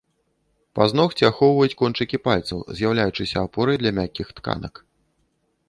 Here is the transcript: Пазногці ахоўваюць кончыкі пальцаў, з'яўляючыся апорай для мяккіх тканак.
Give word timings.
Пазногці 0.79 1.27
ахоўваюць 1.31 1.77
кончыкі 1.83 2.21
пальцаў, 2.29 2.65
з'яўляючыся 2.81 3.37
апорай 3.47 3.81
для 3.85 3.91
мяккіх 4.01 4.27
тканак. 4.41 4.73